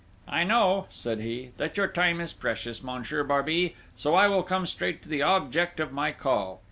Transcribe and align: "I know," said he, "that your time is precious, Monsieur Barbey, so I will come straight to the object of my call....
"I 0.27 0.43
know," 0.43 0.87
said 0.89 1.19
he, 1.19 1.51
"that 1.57 1.77
your 1.77 1.87
time 1.87 2.21
is 2.21 2.33
precious, 2.33 2.81
Monsieur 2.81 3.23
Barbey, 3.23 3.75
so 3.95 4.15
I 4.15 4.27
will 4.27 4.41
come 4.41 4.65
straight 4.65 5.03
to 5.03 5.09
the 5.09 5.21
object 5.21 5.79
of 5.79 5.91
my 5.93 6.11
call.... 6.11 6.59